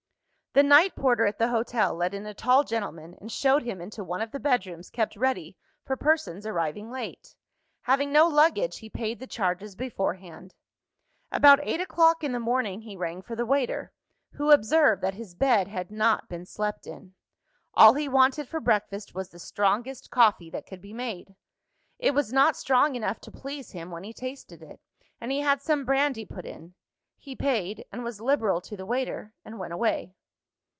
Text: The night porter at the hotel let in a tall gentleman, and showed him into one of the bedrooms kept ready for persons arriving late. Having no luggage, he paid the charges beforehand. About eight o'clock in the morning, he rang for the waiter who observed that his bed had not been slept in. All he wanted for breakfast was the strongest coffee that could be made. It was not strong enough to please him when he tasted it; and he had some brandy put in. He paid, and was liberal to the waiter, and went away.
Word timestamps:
The 0.53 0.63
night 0.63 0.97
porter 0.97 1.25
at 1.27 1.37
the 1.37 1.47
hotel 1.47 1.95
let 1.95 2.13
in 2.13 2.25
a 2.25 2.33
tall 2.33 2.65
gentleman, 2.65 3.15
and 3.21 3.31
showed 3.31 3.63
him 3.63 3.79
into 3.79 4.03
one 4.03 4.19
of 4.21 4.31
the 4.31 4.39
bedrooms 4.41 4.89
kept 4.89 5.15
ready 5.15 5.55
for 5.85 5.95
persons 5.95 6.45
arriving 6.45 6.91
late. 6.91 7.37
Having 7.83 8.11
no 8.11 8.27
luggage, 8.27 8.79
he 8.79 8.89
paid 8.89 9.21
the 9.21 9.27
charges 9.27 9.77
beforehand. 9.77 10.53
About 11.31 11.61
eight 11.63 11.79
o'clock 11.79 12.21
in 12.21 12.33
the 12.33 12.37
morning, 12.41 12.81
he 12.81 12.97
rang 12.97 13.21
for 13.21 13.33
the 13.33 13.45
waiter 13.45 13.93
who 14.33 14.51
observed 14.51 15.01
that 15.01 15.13
his 15.13 15.35
bed 15.35 15.69
had 15.69 15.89
not 15.89 16.27
been 16.27 16.45
slept 16.45 16.85
in. 16.85 17.13
All 17.73 17.93
he 17.93 18.09
wanted 18.09 18.49
for 18.49 18.59
breakfast 18.59 19.15
was 19.15 19.29
the 19.29 19.39
strongest 19.39 20.11
coffee 20.11 20.49
that 20.49 20.67
could 20.67 20.81
be 20.81 20.91
made. 20.91 21.33
It 21.97 22.13
was 22.13 22.33
not 22.33 22.57
strong 22.57 22.95
enough 22.95 23.21
to 23.21 23.31
please 23.31 23.71
him 23.71 23.89
when 23.89 24.03
he 24.03 24.11
tasted 24.11 24.61
it; 24.61 24.81
and 25.21 25.31
he 25.31 25.39
had 25.39 25.61
some 25.61 25.85
brandy 25.85 26.25
put 26.25 26.45
in. 26.45 26.73
He 27.15 27.37
paid, 27.37 27.85
and 27.89 28.03
was 28.03 28.19
liberal 28.19 28.59
to 28.59 28.75
the 28.75 28.85
waiter, 28.85 29.33
and 29.45 29.57
went 29.57 29.71
away. 29.71 30.13